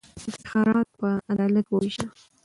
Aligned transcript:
افتخارات 0.29 0.87
په 0.99 1.09
عدالت 1.31 1.65
ووېشه. 1.69 2.07